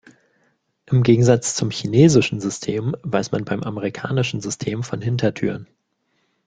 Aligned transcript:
Im 0.87 1.03
Gegensatz 1.03 1.53
zum 1.53 1.69
chinesischen 1.69 2.39
System, 2.41 2.95
weiß 3.03 3.31
man 3.31 3.45
beim 3.45 3.61
amerikanischen 3.61 4.41
System 4.41 4.81
von 4.81 4.99
Hintertüren. 4.99 5.67